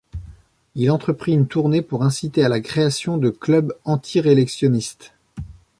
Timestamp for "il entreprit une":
0.73-1.45